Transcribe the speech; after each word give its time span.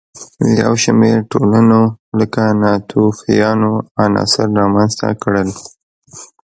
یو 0.61 0.73
شمېر 0.83 1.17
ټولنو 1.31 1.81
لکه 2.19 2.41
ناتوفیانو 2.61 3.71
عناصر 4.03 4.47
رامنځته 4.59 5.07
کړل. 5.23 5.49